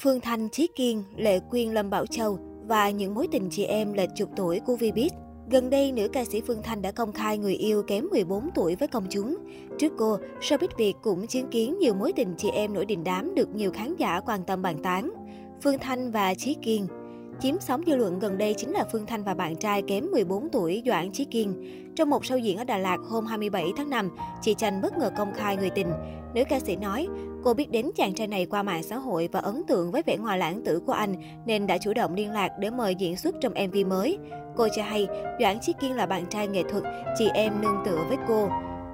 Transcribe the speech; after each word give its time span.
Phương 0.00 0.20
Thanh, 0.20 0.48
Trí 0.48 0.66
Kiên, 0.66 1.04
Lệ 1.16 1.40
Quyên, 1.50 1.72
Lâm 1.72 1.90
Bảo 1.90 2.06
Châu 2.06 2.38
và 2.66 2.90
những 2.90 3.14
mối 3.14 3.28
tình 3.32 3.48
chị 3.50 3.64
em 3.64 3.92
lệch 3.92 4.08
chục 4.16 4.30
tuổi 4.36 4.60
của 4.60 4.76
Vbiz. 4.76 5.10
Gần 5.50 5.70
đây, 5.70 5.92
nữ 5.92 6.08
ca 6.08 6.24
sĩ 6.24 6.40
Phương 6.46 6.62
Thanh 6.62 6.82
đã 6.82 6.92
công 6.92 7.12
khai 7.12 7.38
người 7.38 7.54
yêu 7.54 7.82
kém 7.82 8.06
14 8.10 8.50
tuổi 8.54 8.76
với 8.76 8.88
công 8.88 9.06
chúng. 9.10 9.36
Trước 9.78 9.92
cô, 9.98 10.18
showbiz 10.40 10.68
Việt 10.78 10.94
cũng 11.02 11.26
chứng 11.26 11.48
kiến 11.50 11.78
nhiều 11.78 11.94
mối 11.94 12.12
tình 12.16 12.34
chị 12.38 12.50
em 12.50 12.74
nổi 12.74 12.84
đình 12.84 13.04
đám 13.04 13.34
được 13.34 13.54
nhiều 13.54 13.70
khán 13.70 13.96
giả 13.96 14.20
quan 14.20 14.44
tâm 14.44 14.62
bàn 14.62 14.82
tán. 14.82 15.10
Phương 15.62 15.78
Thanh 15.78 16.10
và 16.10 16.34
Trí 16.34 16.54
Kiên 16.62 16.86
Chiếm 17.40 17.54
sóng 17.60 17.82
dư 17.86 17.96
luận 17.96 18.18
gần 18.18 18.38
đây 18.38 18.54
chính 18.54 18.70
là 18.70 18.84
Phương 18.92 19.06
Thanh 19.06 19.24
và 19.24 19.34
bạn 19.34 19.56
trai 19.56 19.82
kém 19.82 20.06
14 20.12 20.48
tuổi 20.52 20.82
Doãn 20.86 21.12
Chí 21.12 21.24
Kiên. 21.24 21.54
Trong 21.96 22.10
một 22.10 22.22
show 22.22 22.38
diễn 22.38 22.56
ở 22.56 22.64
Đà 22.64 22.78
Lạt 22.78 22.96
hôm 23.08 23.26
27 23.26 23.72
tháng 23.76 23.90
5, 23.90 24.10
chị 24.42 24.54
Chanh 24.54 24.80
bất 24.80 24.98
ngờ 24.98 25.10
công 25.16 25.34
khai 25.34 25.56
người 25.56 25.70
tình. 25.70 25.86
Nữ 26.34 26.42
ca 26.48 26.60
sĩ 26.60 26.76
nói, 26.76 27.08
cô 27.44 27.54
biết 27.54 27.70
đến 27.70 27.90
chàng 27.96 28.14
trai 28.14 28.26
này 28.26 28.46
qua 28.46 28.62
mạng 28.62 28.82
xã 28.82 28.96
hội 28.96 29.28
và 29.32 29.40
ấn 29.40 29.62
tượng 29.68 29.90
với 29.90 30.02
vẻ 30.06 30.16
ngoài 30.16 30.38
lãng 30.38 30.62
tử 30.64 30.80
của 30.86 30.92
anh 30.92 31.14
nên 31.46 31.66
đã 31.66 31.78
chủ 31.78 31.92
động 31.94 32.14
liên 32.14 32.30
lạc 32.30 32.48
để 32.58 32.70
mời 32.70 32.94
diễn 32.94 33.16
xuất 33.16 33.34
trong 33.40 33.52
MV 33.66 33.76
mới. 33.86 34.18
Cô 34.56 34.68
cho 34.76 34.82
hay, 34.82 35.06
Doãn 35.40 35.60
Chí 35.60 35.72
Kiên 35.80 35.96
là 35.96 36.06
bạn 36.06 36.26
trai 36.26 36.48
nghệ 36.48 36.62
thuật, 36.62 36.84
chị 37.18 37.28
em 37.34 37.60
nương 37.60 37.82
tựa 37.84 38.04
với 38.08 38.16
cô. 38.28 38.48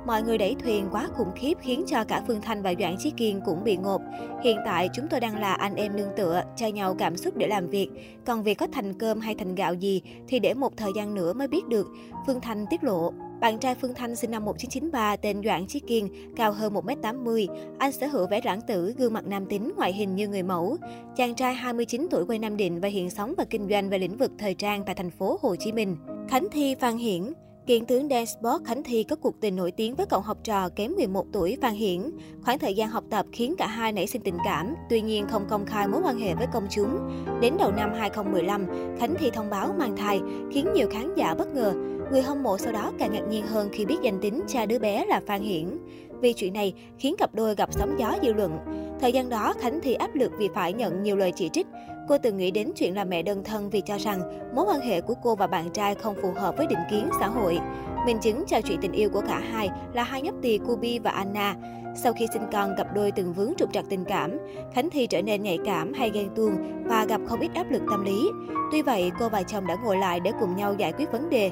Mọi 0.07 0.23
người 0.23 0.39
đẩy 0.39 0.57
thuyền 0.63 0.89
quá 0.91 1.09
khủng 1.17 1.33
khiếp 1.37 1.59
khiến 1.61 1.85
cho 1.87 2.05
cả 2.05 2.23
Phương 2.27 2.41
Thanh 2.41 2.63
và 2.63 2.75
Doãn 2.81 2.97
Chí 2.99 3.11
Kiên 3.11 3.41
cũng 3.45 3.65
bị 3.65 3.77
ngộp. 3.77 4.03
Hiện 4.43 4.59
tại 4.65 4.89
chúng 4.93 5.09
tôi 5.11 5.21
đang 5.21 5.41
là 5.41 5.55
anh 5.55 5.75
em 5.75 5.97
nương 5.97 6.11
tựa, 6.17 6.43
cho 6.57 6.67
nhau 6.67 6.95
cảm 6.99 7.17
xúc 7.17 7.37
để 7.37 7.47
làm 7.47 7.67
việc. 7.67 7.89
Còn 8.27 8.43
việc 8.43 8.55
có 8.55 8.67
thành 8.73 8.99
cơm 8.99 9.21
hay 9.21 9.35
thành 9.35 9.55
gạo 9.55 9.75
gì 9.75 10.03
thì 10.29 10.39
để 10.39 10.55
một 10.55 10.77
thời 10.77 10.91
gian 10.97 11.15
nữa 11.15 11.33
mới 11.33 11.49
biết 11.49 11.69
được. 11.69 11.87
Phương 12.27 12.41
Thanh 12.41 12.67
tiết 12.71 12.85
lộ. 12.85 13.13
Bạn 13.41 13.59
trai 13.59 13.75
Phương 13.75 13.95
Thanh 13.95 14.17
sinh 14.17 14.31
năm 14.31 14.45
1993 14.45 15.17
tên 15.17 15.43
Doãn 15.45 15.67
Chí 15.67 15.81
Kiên, 15.81 16.09
cao 16.37 16.53
hơn 16.53 16.75
1m80. 16.75 17.47
Anh 17.79 17.93
sở 17.93 18.07
hữu 18.07 18.27
vẻ 18.27 18.41
lãng 18.45 18.61
tử, 18.61 18.95
gương 18.99 19.13
mặt 19.13 19.27
nam 19.27 19.47
tính, 19.47 19.73
ngoại 19.77 19.93
hình 19.93 20.15
như 20.15 20.29
người 20.29 20.43
mẫu. 20.43 20.77
Chàng 21.17 21.35
trai 21.35 21.55
29 21.55 22.09
tuổi 22.11 22.25
quê 22.25 22.39
Nam 22.39 22.57
Định 22.57 22.81
và 22.81 22.89
hiện 22.89 23.11
sống 23.11 23.35
và 23.37 23.45
kinh 23.51 23.69
doanh 23.69 23.91
về 23.91 23.99
lĩnh 23.99 24.17
vực 24.17 24.31
thời 24.39 24.55
trang 24.55 24.83
tại 24.87 24.95
thành 24.95 25.11
phố 25.11 25.39
Hồ 25.43 25.57
Chí 25.57 25.73
Minh. 25.73 25.97
Khánh 26.29 26.47
Thi 26.53 26.75
Phan 26.75 26.97
Hiển 26.97 27.33
Kiện 27.67 27.87
tướng 27.87 28.09
dance 28.09 28.25
sport 28.25 28.65
Khánh 28.65 28.83
Thi 28.83 29.05
có 29.05 29.17
cuộc 29.17 29.41
tình 29.41 29.57
nổi 29.57 29.71
tiếng 29.71 29.95
với 29.95 30.07
cậu 30.07 30.21
học 30.21 30.39
trò 30.45 30.69
kém 30.69 30.93
11 30.97 31.27
tuổi 31.33 31.59
Phan 31.63 31.75
Hiển. 31.75 32.11
Khoảng 32.45 32.59
thời 32.59 32.75
gian 32.75 32.89
học 32.89 33.05
tập 33.11 33.27
khiến 33.33 33.55
cả 33.59 33.67
hai 33.67 33.93
nảy 33.93 34.07
sinh 34.07 34.23
tình 34.23 34.37
cảm, 34.45 34.75
tuy 34.91 35.01
nhiên 35.01 35.27
không 35.29 35.47
công 35.49 35.67
khai 35.67 35.89
mối 35.89 36.01
quan 36.05 36.19
hệ 36.19 36.35
với 36.35 36.47
công 36.53 36.67
chúng. 36.71 36.99
Đến 37.41 37.55
đầu 37.59 37.73
năm 37.73 37.91
2015, 37.99 38.67
Khánh 38.99 39.15
Thi 39.19 39.31
thông 39.31 39.51
báo 39.51 39.75
mang 39.79 39.97
thai, 39.97 40.21
khiến 40.53 40.69
nhiều 40.75 40.89
khán 40.91 41.15
giả 41.17 41.35
bất 41.35 41.55
ngờ. 41.55 41.73
Người 42.13 42.23
hâm 42.23 42.43
mộ 42.43 42.59
sau 42.59 42.73
đó 42.73 42.93
càng 42.99 43.13
ngạc 43.13 43.25
nhiên 43.31 43.47
hơn 43.47 43.69
khi 43.73 43.85
biết 43.85 43.97
danh 44.03 44.21
tính 44.21 44.41
cha 44.47 44.67
đứa 44.67 44.79
bé 44.79 45.05
là 45.07 45.21
Phan 45.27 45.43
Hiển. 45.43 45.79
Vì 46.21 46.33
chuyện 46.33 46.53
này 46.53 46.75
khiến 46.99 47.15
cặp 47.19 47.35
đôi 47.35 47.55
gặp 47.55 47.73
sóng 47.73 47.95
gió 47.99 48.15
dư 48.23 48.33
luận. 48.33 48.59
Thời 49.01 49.13
gian 49.13 49.29
đó, 49.29 49.55
Khánh 49.61 49.81
Thi 49.81 49.95
áp 49.95 50.15
lực 50.15 50.33
vì 50.39 50.49
phải 50.55 50.73
nhận 50.73 51.03
nhiều 51.03 51.17
lời 51.17 51.33
chỉ 51.37 51.49
trích. 51.49 51.67
Cô 52.09 52.19
từng 52.19 52.37
nghĩ 52.37 52.51
đến 52.51 52.73
chuyện 52.77 52.95
là 52.95 53.05
mẹ 53.05 53.23
đơn 53.23 53.45
thân 53.45 53.71
vì 53.71 53.81
cho 53.81 53.99
rằng 53.99 54.21
mối 54.55 54.65
quan 54.69 54.81
hệ 54.81 55.01
của 55.01 55.15
cô 55.23 55.35
và 55.35 55.47
bạn 55.47 55.71
trai 55.71 55.95
không 55.95 56.15
phù 56.23 56.33
hợp 56.33 56.57
với 56.57 56.67
định 56.67 56.79
kiến 56.91 57.09
xã 57.21 57.27
hội. 57.27 57.59
Minh 58.07 58.19
chứng 58.23 58.45
cho 58.47 58.61
chuyện 58.61 58.79
tình 58.81 58.93
yêu 58.93 59.11
của 59.11 59.23
cả 59.29 59.43
hai 59.53 59.69
là 59.93 60.03
hai 60.03 60.23
nhóc 60.23 60.35
tỳ 60.43 60.59
Kubi 60.59 60.99
và 60.99 61.11
Anna. 61.11 61.57
Sau 61.97 62.13
khi 62.13 62.27
sinh 62.33 62.43
con, 62.53 62.75
cặp 62.77 62.95
đôi 62.95 63.11
từng 63.13 63.33
vướng 63.33 63.53
trục 63.59 63.73
trặc 63.73 63.85
tình 63.89 64.05
cảm, 64.05 64.39
Khánh 64.75 64.91
Thi 64.91 65.07
trở 65.07 65.23
nên 65.23 65.43
nhạy 65.43 65.59
cảm 65.65 65.93
hay 65.93 66.11
ghen 66.11 66.29
tuông 66.37 66.53
và 66.85 67.05
gặp 67.05 67.21
không 67.27 67.41
ít 67.41 67.51
áp 67.55 67.71
lực 67.71 67.83
tâm 67.91 68.05
lý. 68.05 68.31
Tuy 68.73 68.83
vậy, 68.83 69.11
cô 69.19 69.29
và 69.29 69.43
chồng 69.43 69.67
đã 69.67 69.77
ngồi 69.85 69.97
lại 69.97 70.21
để 70.21 70.31
cùng 70.41 70.57
nhau 70.57 70.75
giải 70.79 70.93
quyết 70.93 71.13
vấn 71.13 71.31
đề. 71.31 71.51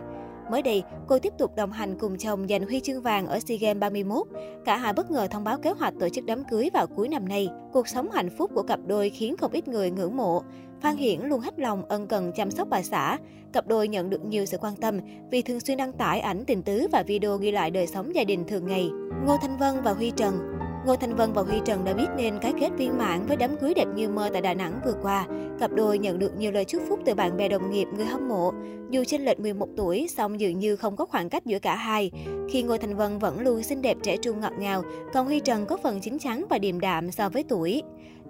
Mới 0.51 0.63
đây, 0.63 0.83
cô 1.09 1.19
tiếp 1.19 1.33
tục 1.39 1.57
đồng 1.57 1.73
hành 1.73 1.99
cùng 1.99 2.19
chồng 2.19 2.47
giành 2.49 2.67
huy 2.67 2.81
chương 2.81 3.03
vàng 3.03 3.27
ở 3.27 3.39
SEA 3.41 3.59
Games 3.61 3.81
31. 3.81 4.27
Cả 4.65 4.77
hai 4.77 4.93
bất 4.93 5.11
ngờ 5.11 5.29
thông 5.31 5.45
báo 5.45 5.59
kế 5.59 5.71
hoạch 5.71 5.95
tổ 6.01 6.09
chức 6.09 6.25
đám 6.25 6.45
cưới 6.45 6.71
vào 6.75 6.87
cuối 6.87 7.09
năm 7.09 7.29
nay. 7.29 7.49
Cuộc 7.73 7.89
sống 7.89 8.11
hạnh 8.11 8.31
phúc 8.39 8.51
của 8.55 8.63
cặp 8.63 8.81
đôi 8.87 9.11
khiến 9.11 9.37
không 9.37 9.53
ít 9.53 9.69
người 9.69 9.91
ngưỡng 9.91 10.17
mộ. 10.17 10.43
Phan 10.81 10.97
Hiển 10.97 11.21
luôn 11.21 11.41
hết 11.41 11.59
lòng 11.59 11.89
ân 11.89 12.07
cần 12.07 12.33
chăm 12.33 12.51
sóc 12.51 12.69
bà 12.71 12.83
xã. 12.83 13.19
Cặp 13.53 13.67
đôi 13.67 13.89
nhận 13.89 14.11
được 14.11 14.25
nhiều 14.25 14.47
sự 14.47 14.59
quan 14.61 14.77
tâm 14.77 15.01
vì 15.31 15.43
thường 15.43 15.61
xuyên 15.61 15.79
đăng 15.79 15.93
tải 15.93 16.21
ảnh 16.21 16.45
tình 16.45 16.63
tứ 16.63 16.87
và 16.93 17.03
video 17.03 17.37
ghi 17.37 17.51
lại 17.51 17.71
đời 17.71 17.87
sống 17.87 18.15
gia 18.15 18.25
đình 18.25 18.45
thường 18.49 18.67
ngày. 18.67 18.91
Ngô 19.27 19.37
Thanh 19.43 19.59
Vân 19.59 19.83
và 19.83 19.93
Huy 19.93 20.11
Trần 20.11 20.62
Ngô 20.87 20.97
Thanh 20.97 21.17
Vân 21.17 21.33
và 21.33 21.43
Huy 21.43 21.61
Trần 21.65 21.85
đã 21.85 21.95
biết 21.95 22.07
nên 22.17 22.39
cái 22.39 22.53
kết 22.61 22.71
viên 22.77 22.99
mãn 22.99 23.27
với 23.27 23.37
đám 23.37 23.57
cưới 23.57 23.75
đẹp 23.75 23.89
như 23.95 24.09
mơ 24.09 24.31
tại 24.33 24.43
Đà 24.43 24.55
Nẵng 24.55 24.81
vừa 24.85 24.95
qua. 25.03 25.27
Cặp 25.61 25.73
đôi 25.73 25.99
nhận 25.99 26.19
được 26.19 26.37
nhiều 26.37 26.53
lời 26.53 26.65
chúc 26.65 26.83
phúc 26.89 27.01
từ 27.05 27.15
bạn 27.15 27.37
bè 27.37 27.49
đồng 27.49 27.71
nghiệp, 27.71 27.89
người 27.97 28.07
hâm 28.07 28.29
mộ. 28.29 28.53
Dù 28.91 29.05
chênh 29.05 29.25
lệch 29.25 29.41
11 29.41 29.69
tuổi, 29.77 30.07
song 30.17 30.41
dường 30.41 30.59
như 30.59 30.77
không 30.77 30.97
có 30.97 31.07
khoảng 31.07 31.29
cách 31.29 31.47
giữa 31.47 31.59
cả 31.59 31.77
hai. 31.77 32.11
Khi 32.51 32.63
Ngô 32.63 32.77
Thanh 32.77 32.97
Vân 32.97 33.19
vẫn 33.19 33.41
luôn 33.41 33.63
xinh 33.63 33.83
đẹp 33.83 33.97
trẻ 34.03 34.17
trung 34.17 34.41
ngọt 34.41 34.53
ngào, 34.59 34.83
còn 35.13 35.27
Huy 35.27 35.41
Trần 35.41 35.67
có 35.67 35.77
phần 35.83 36.01
chín 36.01 36.19
chắn 36.19 36.45
và 36.51 36.59
điềm 36.59 36.81
đạm 36.81 37.11
so 37.11 37.29
với 37.29 37.45
tuổi. 37.49 37.83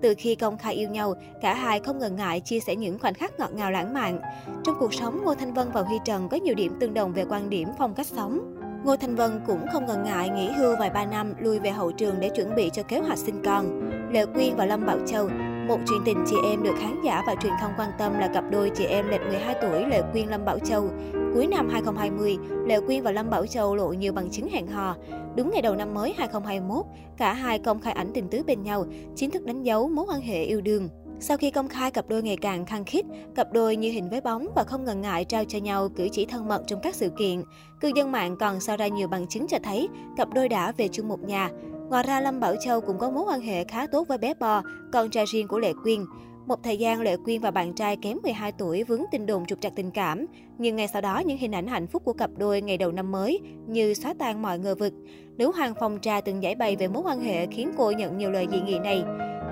Từ 0.03 0.15
khi 0.19 0.35
công 0.35 0.59
khai 0.59 0.75
yêu 0.75 0.89
nhau, 0.89 1.15
cả 1.43 1.55
hai 1.55 1.81
không 1.81 1.99
ngần 1.99 2.17
ngại 2.17 2.41
chia 2.41 2.61
sẻ 2.61 2.77
những 2.77 2.99
khoảnh 2.99 3.15
khắc 3.15 3.39
ngọt 3.39 3.51
ngào 3.55 3.71
lãng 3.71 3.95
mạn. 3.95 4.21
Trong 4.65 4.75
cuộc 4.79 4.95
sống, 4.95 5.25
Ngô 5.25 5.35
Thanh 5.35 5.55
Vân 5.55 5.69
và 5.73 5.83
Huy 5.83 5.97
Trần 6.05 6.29
có 6.29 6.37
nhiều 6.37 6.55
điểm 6.55 6.73
tương 6.81 6.95
đồng 6.95 7.13
về 7.13 7.25
quan 7.29 7.51
điểm, 7.51 7.69
phong 7.79 7.95
cách 7.95 8.07
sống. 8.07 8.62
Ngô 8.85 8.97
Thanh 8.97 9.17
Vân 9.17 9.41
cũng 9.47 9.67
không 9.73 9.87
ngần 9.87 10.03
ngại 10.03 10.29
nghỉ 10.29 10.51
hưu 10.51 10.77
vài 10.77 10.91
ba 10.91 11.07
năm 11.07 11.35
lui 11.39 11.59
về 11.59 11.71
hậu 11.71 11.93
trường 11.93 12.21
để 12.21 12.29
chuẩn 12.29 12.55
bị 12.55 12.71
cho 12.73 12.83
kế 12.83 12.99
hoạch 12.99 13.19
sinh 13.19 13.43
con. 13.45 13.91
Lệ 14.13 14.27
Quyên 14.27 14.57
và 14.57 14.67
Lâm 14.67 14.87
Bảo 14.87 14.99
Châu 15.07 15.29
một 15.69 15.79
chuyện 15.89 16.03
tình 16.05 16.25
chị 16.27 16.37
em 16.45 16.63
được 16.63 16.75
khán 16.79 17.03
giả 17.05 17.23
và 17.27 17.35
truyền 17.43 17.53
thông 17.61 17.73
quan 17.79 17.91
tâm 17.99 18.19
là 18.19 18.29
cặp 18.29 18.45
đôi 18.51 18.71
chị 18.75 18.85
em 18.85 19.09
lệch 19.09 19.21
12 19.21 19.55
tuổi 19.63 19.87
Lệ 19.87 20.03
Quyên 20.13 20.29
Lâm 20.29 20.45
Bảo 20.45 20.59
Châu. 20.59 20.91
Cuối 21.35 21.47
năm 21.47 21.69
2020, 21.69 22.39
Lệ 22.67 22.81
Quyên 22.87 23.03
và 23.03 23.11
Lâm 23.11 23.31
Bảo 23.31 23.47
Châu 23.47 23.77
lộ 23.77 23.93
nhiều 23.93 24.13
bằng 24.13 24.31
chứng 24.31 24.49
hẹn 24.49 24.67
hò. 24.67 24.97
Đúng 25.37 25.51
ngày 25.51 25.63
đầu 25.63 25.75
năm 25.75 25.95
mới 25.95 26.15
2021, 26.17 26.85
cả 27.17 27.33
hai 27.33 27.59
công 27.59 27.81
khai 27.81 27.93
ảnh 27.93 28.11
tình 28.15 28.29
tứ 28.29 28.43
bên 28.47 28.63
nhau, 28.63 28.85
chính 29.17 29.31
thức 29.31 29.45
đánh 29.45 29.63
dấu 29.63 29.89
mối 29.89 30.05
quan 30.09 30.21
hệ 30.21 30.43
yêu 30.43 30.61
đương. 30.61 30.89
Sau 31.25 31.37
khi 31.37 31.51
công 31.51 31.69
khai 31.69 31.91
cặp 31.91 32.09
đôi 32.09 32.23
ngày 32.23 32.37
càng 32.37 32.67
khăng 32.67 32.85
khít, 32.85 33.05
cặp 33.35 33.53
đôi 33.53 33.77
như 33.77 33.91
hình 33.91 34.11
với 34.11 34.21
bóng 34.21 34.49
và 34.57 34.65
không 34.65 34.85
ngần 34.85 35.01
ngại 35.01 35.25
trao 35.25 35.45
cho 35.45 35.59
nhau 35.59 35.89
cử 35.89 36.09
chỉ 36.13 36.27
thân 36.27 36.49
mật 36.49 36.63
trong 36.67 36.81
các 36.83 36.95
sự 36.95 37.11
kiện. 37.19 37.43
Cư 37.81 37.91
dân 37.97 38.13
mạng 38.13 38.37
còn 38.37 38.61
so 38.61 38.77
ra 38.77 38.87
nhiều 38.87 39.09
bằng 39.09 39.27
chứng 39.27 39.47
cho 39.49 39.59
thấy 39.63 39.89
cặp 40.17 40.29
đôi 40.35 40.49
đã 40.49 40.73
về 40.73 40.89
chung 40.89 41.09
một 41.09 41.21
nhà. 41.23 41.51
Ngoài 41.89 42.03
ra, 42.03 42.21
Lâm 42.21 42.41
Bảo 42.41 42.55
Châu 42.65 42.81
cũng 42.81 42.99
có 42.99 43.11
mối 43.11 43.25
quan 43.29 43.41
hệ 43.41 43.65
khá 43.65 43.87
tốt 43.87 44.09
với 44.09 44.19
bé 44.19 44.35
Bò, 44.35 44.63
con 44.93 45.11
trai 45.11 45.25
riêng 45.25 45.49
của 45.49 45.59
Lệ 45.59 45.73
Quyên. 45.83 46.05
Một 46.47 46.63
thời 46.63 46.77
gian 46.77 47.01
Lệ 47.01 47.17
Quyên 47.25 47.41
và 47.41 47.51
bạn 47.51 47.75
trai 47.75 47.97
kém 47.97 48.19
12 48.23 48.53
tuổi 48.53 48.85
vướng 48.85 49.03
tin 49.11 49.27
đồn 49.27 49.47
trục 49.47 49.61
trặc 49.61 49.73
tình 49.77 49.91
cảm, 49.91 50.27
nhưng 50.59 50.77
ngay 50.77 50.89
sau 50.89 51.03
đó 51.03 51.23
những 51.27 51.39
hình 51.39 51.55
ảnh 51.55 51.67
hạnh 51.67 51.87
phúc 51.87 52.03
của 52.05 52.13
cặp 52.13 52.31
đôi 52.37 52.61
ngày 52.61 52.79
đầu 52.79 52.93
năm 52.93 53.13
mới 53.13 53.41
như 53.67 53.95
xóa 53.95 54.15
tan 54.19 54.43
mọi 54.43 54.59
ngờ 54.59 54.75
vực. 54.75 54.93
Nữ 55.37 55.53
hoàng 55.57 55.75
phòng 55.81 55.99
trà 56.03 56.21
từng 56.21 56.43
giải 56.43 56.55
bày 56.55 56.77
về 56.77 56.89
mối 56.89 57.03
quan 57.03 57.21
hệ 57.21 57.47
khiến 57.47 57.73
cô 57.77 57.91
nhận 57.91 58.19
nhiều 58.19 58.31
lời 58.31 58.47
dị 58.53 58.61
nghị 58.61 58.79
này 58.79 59.05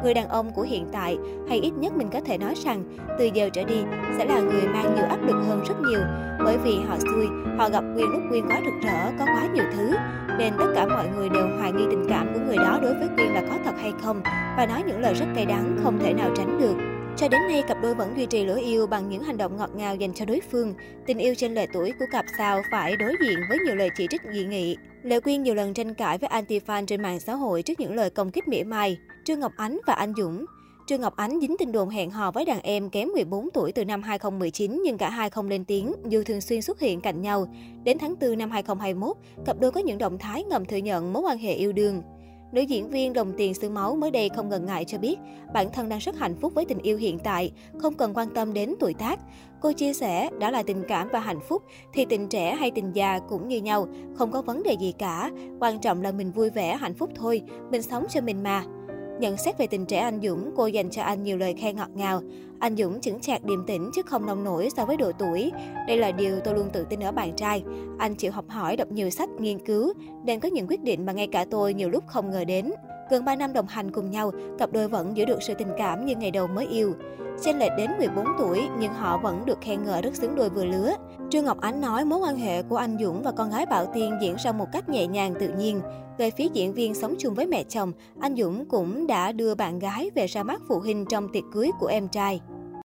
người 0.02 0.14
đàn 0.14 0.28
ông 0.28 0.52
của 0.52 0.62
hiện 0.62 0.86
tại, 0.92 1.18
hay 1.48 1.58
ít 1.58 1.70
nhất 1.70 1.92
mình 1.96 2.08
có 2.12 2.20
thể 2.20 2.38
nói 2.38 2.54
rằng 2.64 2.84
từ 3.18 3.30
giờ 3.34 3.48
trở 3.52 3.64
đi 3.64 3.82
sẽ 4.18 4.24
là 4.24 4.40
người 4.40 4.66
mang 4.66 4.94
nhiều 4.94 5.04
áp 5.04 5.18
lực 5.26 5.36
hơn 5.48 5.62
rất 5.68 5.74
nhiều. 5.88 6.00
Bởi 6.44 6.58
vì 6.58 6.76
họ 6.88 6.98
xui, 6.98 7.26
họ 7.58 7.68
gặp 7.68 7.84
Quyên 7.94 8.06
lúc 8.10 8.22
Quyên 8.30 8.46
quá 8.48 8.60
rực 8.64 8.74
rỡ, 8.82 9.10
có 9.18 9.24
quá 9.24 9.48
nhiều 9.54 9.64
thứ. 9.76 9.90
Nên 10.38 10.52
tất 10.58 10.66
cả 10.74 10.86
mọi 10.86 11.08
người 11.16 11.28
đều 11.28 11.48
hoài 11.58 11.72
nghi 11.72 11.84
tình 11.90 12.06
cảm 12.08 12.34
của 12.34 12.40
người 12.46 12.56
đó 12.56 12.78
đối 12.82 12.94
với 12.94 13.08
Quyên 13.16 13.28
là 13.28 13.40
có 13.40 13.58
thật 13.64 13.74
hay 13.80 13.92
không 14.02 14.20
và 14.56 14.66
nói 14.68 14.82
những 14.86 15.00
lời 15.00 15.14
rất 15.14 15.26
cay 15.34 15.46
đắng 15.46 15.78
không 15.82 15.98
thể 15.98 16.12
nào 16.12 16.30
tránh 16.36 16.58
được. 16.60 16.74
Cho 17.16 17.28
đến 17.28 17.40
nay, 17.48 17.62
cặp 17.68 17.78
đôi 17.82 17.94
vẫn 17.94 18.12
duy 18.16 18.26
trì 18.26 18.44
lửa 18.44 18.58
yêu 18.64 18.86
bằng 18.86 19.08
những 19.08 19.22
hành 19.22 19.36
động 19.36 19.56
ngọt 19.56 19.70
ngào 19.74 19.94
dành 19.94 20.14
cho 20.14 20.24
đối 20.24 20.40
phương. 20.50 20.74
Tình 21.06 21.18
yêu 21.18 21.34
trên 21.34 21.54
lệ 21.54 21.66
tuổi 21.72 21.92
của 21.98 22.04
cặp 22.12 22.24
sao 22.38 22.62
phải 22.70 22.96
đối 22.96 23.14
diện 23.20 23.38
với 23.48 23.58
nhiều 23.66 23.74
lời 23.74 23.88
chỉ 23.96 24.06
trích 24.10 24.22
dị 24.32 24.44
nghị. 24.44 24.76
Lệ 25.02 25.20
Quyên 25.20 25.42
nhiều 25.42 25.54
lần 25.54 25.74
tranh 25.74 25.94
cãi 25.94 26.18
với 26.18 26.30
anti-fan 26.30 26.86
trên 26.86 27.02
mạng 27.02 27.20
xã 27.20 27.34
hội 27.34 27.62
trước 27.62 27.80
những 27.80 27.94
lời 27.94 28.10
công 28.10 28.30
kích 28.30 28.48
mỉa 28.48 28.62
mai. 28.62 28.98
Trương 29.24 29.40
Ngọc 29.40 29.52
Ánh 29.56 29.80
và 29.86 29.94
Anh 29.94 30.12
Dũng 30.16 30.44
Trương 30.86 31.00
Ngọc 31.00 31.16
Ánh 31.16 31.40
dính 31.40 31.56
tin 31.58 31.72
đồn 31.72 31.88
hẹn 31.88 32.10
hò 32.10 32.30
với 32.30 32.44
đàn 32.44 32.60
em 32.60 32.90
kém 32.90 33.08
14 33.08 33.50
tuổi 33.54 33.72
từ 33.72 33.84
năm 33.84 34.02
2019 34.02 34.82
nhưng 34.84 34.98
cả 34.98 35.10
hai 35.10 35.30
không 35.30 35.48
lên 35.48 35.64
tiếng 35.64 35.92
dù 36.08 36.22
thường 36.26 36.40
xuyên 36.40 36.62
xuất 36.62 36.80
hiện 36.80 37.00
cạnh 37.00 37.20
nhau. 37.20 37.46
Đến 37.84 37.98
tháng 37.98 38.14
4 38.20 38.38
năm 38.38 38.50
2021, 38.50 39.16
cặp 39.46 39.60
đôi 39.60 39.70
có 39.70 39.80
những 39.80 39.98
động 39.98 40.18
thái 40.18 40.44
ngầm 40.44 40.64
thừa 40.64 40.76
nhận 40.76 41.12
mối 41.12 41.22
quan 41.22 41.38
hệ 41.38 41.52
yêu 41.52 41.72
đương. 41.72 42.02
Nữ 42.52 42.60
diễn 42.60 42.90
viên 42.90 43.12
đồng 43.12 43.32
tiền 43.36 43.54
xương 43.54 43.74
máu 43.74 43.96
mới 43.96 44.10
đây 44.10 44.28
không 44.28 44.48
ngần 44.48 44.66
ngại 44.66 44.84
cho 44.84 44.98
biết 44.98 45.16
bản 45.52 45.72
thân 45.72 45.88
đang 45.88 45.98
rất 45.98 46.16
hạnh 46.16 46.34
phúc 46.40 46.52
với 46.54 46.64
tình 46.64 46.78
yêu 46.78 46.96
hiện 46.96 47.18
tại, 47.18 47.52
không 47.78 47.94
cần 47.94 48.14
quan 48.14 48.28
tâm 48.34 48.52
đến 48.52 48.74
tuổi 48.80 48.94
tác. 48.94 49.20
Cô 49.60 49.72
chia 49.72 49.92
sẻ, 49.92 50.30
đã 50.38 50.50
là 50.50 50.62
tình 50.62 50.82
cảm 50.88 51.08
và 51.12 51.20
hạnh 51.20 51.40
phúc 51.48 51.62
thì 51.92 52.04
tình 52.04 52.28
trẻ 52.28 52.54
hay 52.54 52.70
tình 52.70 52.92
già 52.92 53.18
cũng 53.28 53.48
như 53.48 53.60
nhau, 53.60 53.88
không 54.14 54.30
có 54.30 54.42
vấn 54.42 54.62
đề 54.62 54.76
gì 54.80 54.92
cả. 54.98 55.30
Quan 55.60 55.78
trọng 55.78 56.02
là 56.02 56.12
mình 56.12 56.32
vui 56.32 56.50
vẻ, 56.50 56.76
hạnh 56.76 56.94
phúc 56.94 57.10
thôi, 57.14 57.42
mình 57.70 57.82
sống 57.82 58.06
cho 58.10 58.20
mình 58.20 58.42
mà. 58.42 58.64
Nhận 59.20 59.36
xét 59.36 59.58
về 59.58 59.66
tình 59.66 59.86
trẻ 59.86 59.98
anh 59.98 60.20
Dũng, 60.22 60.50
cô 60.56 60.66
dành 60.66 60.90
cho 60.90 61.02
anh 61.02 61.22
nhiều 61.22 61.36
lời 61.36 61.54
khen 61.58 61.76
ngọt 61.76 61.90
ngào. 61.94 62.22
Anh 62.58 62.76
Dũng 62.76 63.00
chững 63.00 63.20
chạc 63.20 63.44
điềm 63.44 63.66
tĩnh 63.66 63.90
chứ 63.94 64.02
không 64.02 64.26
nông 64.26 64.44
nổi 64.44 64.68
so 64.76 64.86
với 64.86 64.96
độ 64.96 65.12
tuổi. 65.18 65.52
Đây 65.88 65.96
là 65.96 66.12
điều 66.12 66.40
tôi 66.40 66.54
luôn 66.54 66.70
tự 66.72 66.86
tin 66.90 67.00
ở 67.00 67.12
bạn 67.12 67.36
trai. 67.36 67.64
Anh 67.98 68.14
chịu 68.14 68.32
học 68.32 68.44
hỏi, 68.48 68.76
đọc 68.76 68.88
nhiều 68.92 69.10
sách, 69.10 69.30
nghiên 69.38 69.58
cứu, 69.58 69.92
nên 70.24 70.40
có 70.40 70.48
những 70.48 70.66
quyết 70.66 70.82
định 70.82 71.06
mà 71.06 71.12
ngay 71.12 71.26
cả 71.32 71.44
tôi 71.50 71.74
nhiều 71.74 71.90
lúc 71.90 72.04
không 72.06 72.30
ngờ 72.30 72.44
đến. 72.44 72.70
Gần 73.10 73.24
3 73.24 73.36
năm 73.36 73.52
đồng 73.52 73.66
hành 73.66 73.90
cùng 73.90 74.10
nhau, 74.10 74.30
cặp 74.58 74.72
đôi 74.72 74.88
vẫn 74.88 75.16
giữ 75.16 75.24
được 75.24 75.42
sự 75.42 75.54
tình 75.54 75.68
cảm 75.78 76.06
như 76.06 76.14
ngày 76.16 76.30
đầu 76.30 76.46
mới 76.46 76.66
yêu. 76.66 76.94
Chênh 77.42 77.58
lệch 77.58 77.72
đến 77.76 77.90
14 77.98 78.24
tuổi 78.38 78.62
nhưng 78.78 78.92
họ 78.92 79.18
vẫn 79.18 79.46
được 79.46 79.58
khen 79.60 79.84
ngợi 79.84 80.02
rất 80.02 80.14
xứng 80.14 80.34
đôi 80.34 80.50
vừa 80.50 80.64
lứa. 80.64 80.92
Trương 81.30 81.44
Ngọc 81.44 81.60
Ánh 81.60 81.80
nói 81.80 82.04
mối 82.04 82.18
quan 82.18 82.36
hệ 82.36 82.62
của 82.62 82.76
anh 82.76 82.96
Dũng 83.00 83.22
và 83.22 83.32
con 83.32 83.50
gái 83.50 83.66
Bảo 83.66 83.86
Tiên 83.94 84.18
diễn 84.22 84.36
ra 84.38 84.52
một 84.52 84.66
cách 84.72 84.88
nhẹ 84.88 85.06
nhàng 85.06 85.34
tự 85.40 85.48
nhiên. 85.48 85.80
Về 86.18 86.30
phía 86.30 86.46
diễn 86.52 86.72
viên 86.72 86.94
sống 86.94 87.14
chung 87.18 87.34
với 87.34 87.46
mẹ 87.46 87.64
chồng, 87.64 87.92
anh 88.20 88.36
Dũng 88.36 88.64
cũng 88.64 89.06
đã 89.06 89.32
đưa 89.32 89.54
bạn 89.54 89.78
gái 89.78 90.10
về 90.14 90.26
ra 90.26 90.42
mắt 90.42 90.62
phụ 90.68 90.78
huynh 90.78 91.06
trong 91.06 91.28
tiệc 91.32 91.44
cưới 91.52 91.70
của 91.80 91.86
em 91.86 92.08
trai. 92.08 92.40